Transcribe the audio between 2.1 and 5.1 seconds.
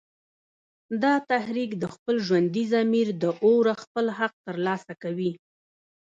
ژوندي ضمیر د اوره خپل حق تر لاسه